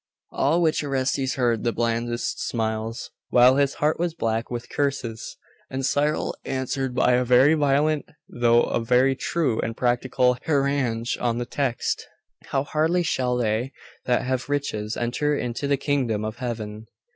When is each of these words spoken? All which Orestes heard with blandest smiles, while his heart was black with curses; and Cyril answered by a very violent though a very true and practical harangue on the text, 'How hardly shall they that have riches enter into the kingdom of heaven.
All 0.31 0.63
which 0.63 0.83
Orestes 0.83 1.35
heard 1.35 1.63
with 1.63 1.75
blandest 1.75 2.39
smiles, 2.47 3.11
while 3.29 3.57
his 3.57 3.75
heart 3.75 3.99
was 3.99 4.15
black 4.15 4.49
with 4.49 4.67
curses; 4.67 5.37
and 5.69 5.85
Cyril 5.85 6.35
answered 6.43 6.95
by 6.95 7.11
a 7.11 7.23
very 7.23 7.53
violent 7.53 8.09
though 8.27 8.63
a 8.63 8.83
very 8.83 9.15
true 9.15 9.59
and 9.61 9.77
practical 9.77 10.39
harangue 10.45 11.05
on 11.19 11.37
the 11.37 11.45
text, 11.45 12.03
'How 12.45 12.63
hardly 12.63 13.03
shall 13.03 13.37
they 13.37 13.73
that 14.05 14.23
have 14.23 14.49
riches 14.49 14.97
enter 14.97 15.35
into 15.35 15.67
the 15.67 15.77
kingdom 15.77 16.25
of 16.25 16.37
heaven. 16.37 16.87